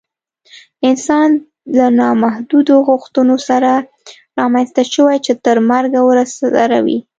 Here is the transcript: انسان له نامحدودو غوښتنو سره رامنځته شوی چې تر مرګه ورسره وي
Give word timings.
انسان 0.89 1.29
له 1.77 1.85
نامحدودو 1.99 2.75
غوښتنو 2.89 3.35
سره 3.49 3.71
رامنځته 4.39 4.81
شوی 4.93 5.17
چې 5.25 5.31
تر 5.45 5.57
مرګه 5.69 6.01
ورسره 6.09 6.77
وي 6.85 6.99